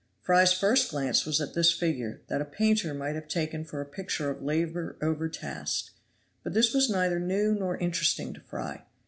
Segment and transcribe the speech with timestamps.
[0.23, 3.85] Fry's first glance was at this figure, that a painter might have taken for a
[3.85, 5.91] picture of labor overtasked;
[6.43, 8.83] but this was neither new nor interesting to Fry.